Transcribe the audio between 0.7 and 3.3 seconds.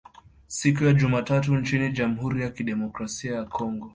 ya Jumatatu nchini Jamhuri ya Kidemokrasi